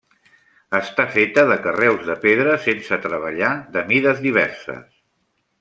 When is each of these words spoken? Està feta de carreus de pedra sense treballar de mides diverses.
Està 0.77 1.05
feta 1.17 1.43
de 1.51 1.57
carreus 1.67 2.01
de 2.09 2.17
pedra 2.25 2.57
sense 2.65 3.01
treballar 3.07 3.53
de 3.77 3.87
mides 3.93 4.27
diverses. 4.29 4.85